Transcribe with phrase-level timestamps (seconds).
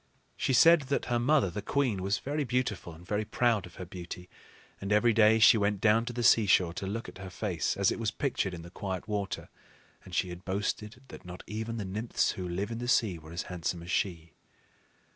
[0.35, 3.85] She said that her mother, the queen, was very beautiful and very proud of her
[3.85, 4.31] beauty;
[4.81, 7.91] and every day she went down to the seashore to look at her face as
[7.91, 9.47] it was pictured in the quiet water;
[10.03, 13.31] and she had boasted that not even the nymphs who live in the sea were
[13.31, 14.33] as handsome as she.